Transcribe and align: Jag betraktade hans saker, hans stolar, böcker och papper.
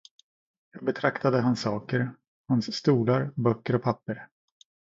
Jag 0.73 0.85
betraktade 0.85 1.41
hans 1.41 1.61
saker, 1.61 2.11
hans 2.47 2.75
stolar, 2.75 3.31
böcker 3.35 3.75
och 3.75 3.83
papper. 3.83 4.27